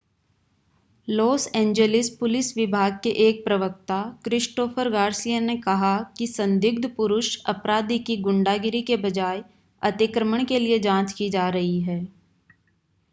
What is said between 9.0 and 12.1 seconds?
बजाय अतिक्रमण के लिए जांच की जा रही है